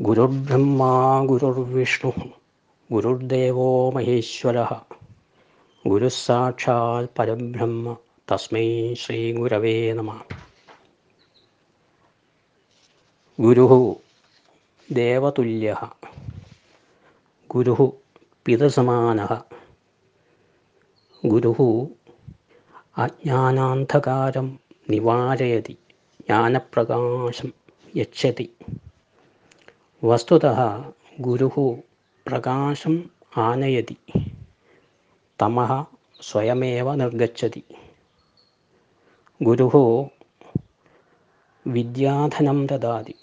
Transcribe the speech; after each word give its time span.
ഗുരുർബ്രഹ്മാ 0.00 1.24
ഗുരുർവിഷ്ണു 1.24 2.12
ഗുരുദേവോ 2.92 3.90
മഹേശ്വര. 3.90 4.62
ഗുരുസാക്ഷാൽ 5.88 7.08
പരബ്രഹ്മ 7.18 7.96
തസ്മൈ 8.32 8.94
ശ്രീ 8.94 9.32
ഗുരവേ 9.32 9.92
നമ. 9.92 10.20
ഗുരു 13.40 13.96
ദേവതുല്യ. 14.92 15.76
ഗുരു 17.54 17.96
പിതസമാന. 18.46 19.40
ഗുരു 21.26 21.88
അജ്ഞാനാന്ധകാരം 22.98 24.58
നിവാരയതി 24.90 25.78
ജ്ഞാനപ്രകാശം 26.20 27.52
യച്ഛതി 27.96 28.54
വസ്തുതः 30.04 30.92
ഗുരു 31.20 31.50
പ്രകാശം 32.26 33.10
ആനയതി 33.36 33.96
തമ 35.42 35.84
സ്വയമേവ 36.22 36.94
നിർഗച്ഛതി. 36.94 37.62
ഗുരു 39.42 40.04
വിദ്യാധനം 41.66 42.66
ദദാതി. 42.66 43.14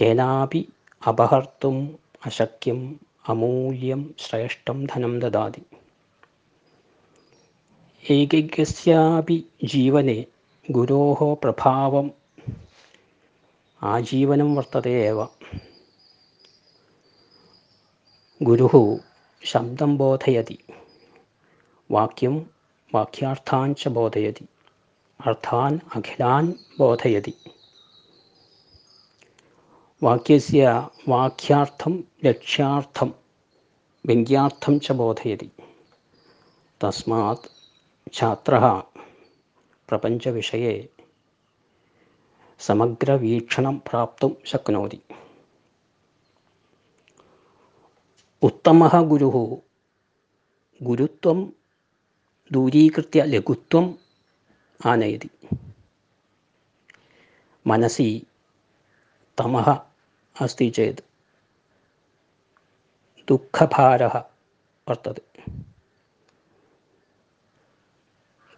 കേനാപി 0.00 0.68
അപഹർത്തും 1.08 1.98
അശക്യം 2.26 3.00
അമൂല്യം 3.28 4.14
ശ്രേഷ്ഠം 4.18 4.84
ധനം 4.84 5.20
ദദാതി. 5.20 5.62
ഏകൈകസ്യാപി 8.10 9.44
ജീവനെ 9.64 10.26
ഗുരോः 10.70 11.34
പ്രഭാവം 11.44 12.25
ആജീവനം 13.82 14.54
വർത്തത്തെ 14.54 14.88
ഏവ. 14.88 15.26
ഗുരു 18.42 18.98
ശബ്ദം 19.44 19.96
ബോധയതി. 19.96 20.58
വാക്യം 21.90 22.50
വാക്യാർത്ഥാഞ്ച 22.94 23.88
ബോധയതി. 23.88 24.46
അർത്ഥാൻ 25.26 25.80
അഖിലാൻ 25.94 26.54
ബോധയതി. 26.78 27.34
വാക്യസ്യ 30.02 30.88
വാക്യാർത്ഥം 31.08 32.04
ലക്ഷ്യാർത്ഥം 32.24 33.14
വ്യംഗ്യാർത്ഥം 34.06 34.80
ച 34.80 34.92
ബോധയതി. 34.92 35.50
തസ്മാത് 36.84 37.56
ഛാത്ര 38.12 38.82
പ്രപഞ്ചവിഷയെ 39.88 40.86
समग्रवीक्षणं 42.60 43.78
प्राप्तुं 43.88 44.30
शक्नोति 44.52 45.00
उत्तमः 48.42 49.00
गुरुः 49.10 49.36
गुरुत्वं 50.80 51.44
दूरीकृत्य 52.52 53.24
लघुत्वम् 53.26 53.92
आनयति 54.80 55.30
मनसि 57.66 58.08
तमः 59.38 59.68
अस्ति 60.36 60.68
चेत् 60.76 61.00
दुःखभारः 63.28 64.16
वर्तते 64.86 65.22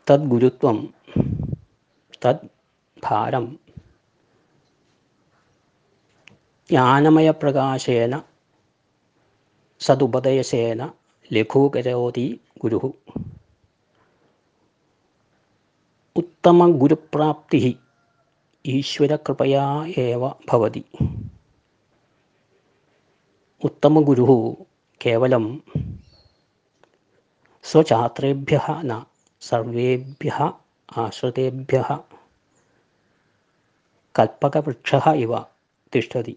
तद्गुरुत्वं 0.06 0.86
तद् 2.22 2.46
भारं 3.04 3.46
ജ്ഞാനമയപ്രകാശേന 6.70 8.14
സതുപദേശേന 9.80 10.80
ലഘൂകരോതി 11.32 12.40
ഗുരു. 12.62 12.80
ഉത്തമഗുരുപ്രാപ്തി 16.16 17.60
ഈശ്വരകൃപയാ 18.64 19.64
ഏവ 19.98 20.22
ഭവതി. 20.50 20.84
ഉത്തമഗുരു 23.64 24.26
കേവലം 25.00 25.46
സ്വഛാത്രേഭ്യ 27.64 28.58
ന 28.82 29.02
സർവേഭ്യ 29.42 30.30
ആശ്രിതേഭ്യ 30.96 31.78
കൽപ്പകവൃക്ഷ 34.14 34.94
ഇവ. 35.24 35.32
തിഷ്ഠതി. 35.96 36.36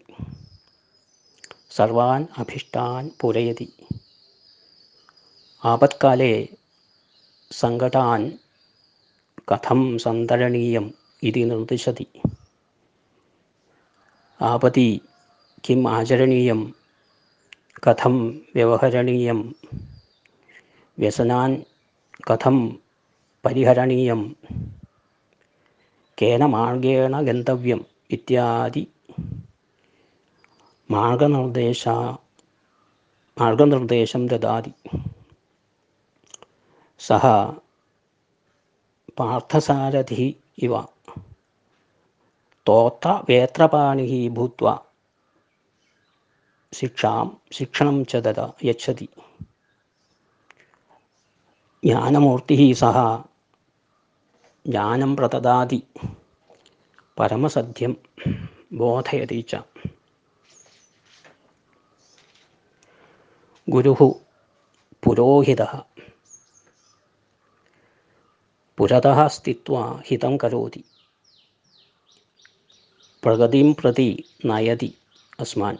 സർവാൻ 1.71 2.27
അഭിഷ്ടാൻ 2.37 3.11
പുരയതി. 3.21 3.67
ആപത്കാലേ 5.65 6.47
സങ്കടാൻ 7.51 8.39
കഥം 9.51 9.97
സന്തരണീയം 9.99 10.93
ഇതി 11.23 11.39
നിർദ്ദിശതി 11.39 12.07
ആപതി 14.41 15.01
കിം 15.69 15.91
ആചരണീയം 15.91 16.75
കഥം 17.87 18.15
വ്യവഹരണീയം 18.55 19.55
വ്യസനാൻ 20.99 21.65
കഥം 22.29 22.79
പരിഹരണീയം 23.45 24.35
കേന 26.21 26.45
മാർഗേണ 26.45 27.21
ഗന്തവ്യം 27.21 27.85
ഇത്യാദി 28.11 28.87
മാർഗനിർദ്ദേശ 30.91 31.87
മാർഗനിർദ്ദേശം 33.39 34.27
ദദാതി. 34.27 34.73
സഹ 36.99 37.27
പാർത്ഥസാരഥി 39.19 40.35
ഇവ. 40.57 40.81
തോത്ര 42.67 43.23
വേത്രപാണി 43.29 44.27
ഭൂത്വ. 44.27 44.77
ശിക്ഷാം 46.73 47.41
ശിക്ഷണം 47.51 48.05
ച 48.05 48.15
ദദ 48.15 48.51
യച്ഛതി. 48.63 49.09
ജ്ഞാനമൂർത്തി 51.85 52.71
സഹ 52.73 53.17
ജ്ഞാനം 54.67 55.17
പ്രദദാതി. 55.17 55.83
പരമസത്യം 57.19 57.97
ബോധയതി 58.73 59.45
ച 59.49 59.55
ഗുരു 63.69 64.19
പുരോഹിത. 65.03 65.61
പുരതः 68.77 69.27
സ്ഥിത്വാ 69.27 70.01
ഹിതം 70.05 70.37
കരോതി. 70.37 70.83
പ്രഗതിം 73.25 73.75
പ്രതി 73.75 74.23
നയതി 74.45 74.97
അസ്മാൻ. 75.39 75.77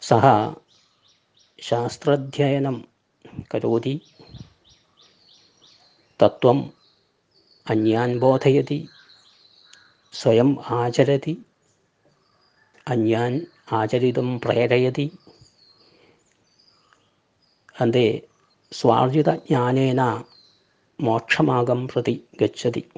സഹ 0.00 0.24
ശാസ്ത്രാധ്യയനം 1.60 2.84
കരോതി. 3.54 4.00
തത്വം 6.22 6.72
അന്യാൻ 7.70 8.18
ബോധയതി. 8.18 8.88
സ്വയം 10.12 10.56
ആചരതി. 10.70 11.45
അന്യാൻ 12.88 13.46
ആചരിതം 13.72 14.40
പ്രേരയതി. 14.40 15.18
അന്തേ 17.80 18.20
സ്വാർജിതജ്ഞാനേന 18.72 20.24
മോക്ഷമാകം 21.00 21.88
പ്രതി 21.88 22.24
ഗച്ഛതി. 22.40 22.90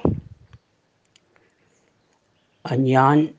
അന്യാൻ 2.65 3.35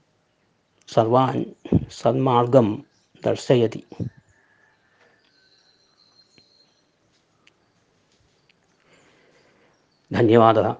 സർവാൻ 0.88 1.54
സന്മാർഗം 1.90 2.84
ദർശയതി. 3.26 3.86
ധന്യവാദः. 10.12 10.74